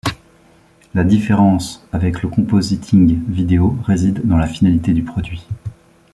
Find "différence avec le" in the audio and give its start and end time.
1.03-2.27